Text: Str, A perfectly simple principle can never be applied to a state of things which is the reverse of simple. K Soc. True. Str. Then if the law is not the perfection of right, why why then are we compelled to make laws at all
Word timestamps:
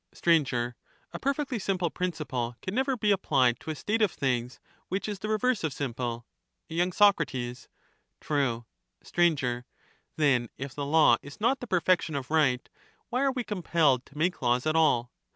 Str, 0.15 0.31
A 0.31 1.19
perfectly 1.21 1.59
simple 1.59 1.91
principle 1.91 2.55
can 2.63 2.73
never 2.73 2.97
be 2.97 3.11
applied 3.11 3.59
to 3.59 3.69
a 3.69 3.75
state 3.75 4.01
of 4.01 4.09
things 4.11 4.59
which 4.87 5.07
is 5.07 5.19
the 5.19 5.29
reverse 5.29 5.63
of 5.63 5.71
simple. 5.73 6.25
K 6.69 6.89
Soc. 6.89 7.21
True. 8.19 8.65
Str. 9.03 9.27
Then 10.15 10.49
if 10.57 10.73
the 10.73 10.87
law 10.87 11.17
is 11.21 11.39
not 11.39 11.59
the 11.59 11.67
perfection 11.67 12.15
of 12.15 12.31
right, 12.31 12.67
why 13.09 13.19
why 13.19 13.21
then 13.21 13.27
are 13.27 13.31
we 13.33 13.43
compelled 13.43 14.07
to 14.07 14.17
make 14.17 14.41
laws 14.41 14.65
at 14.65 14.75
all 14.75 15.11